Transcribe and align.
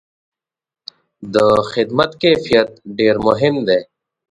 د 1.33 1.35
خدمت 1.71 2.11
کیفیت 2.21 2.69
ډېر 2.97 3.15
مهم 3.27 3.55
دی. 3.67 3.81